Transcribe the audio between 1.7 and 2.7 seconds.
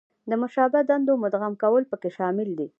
پکې شامل دي.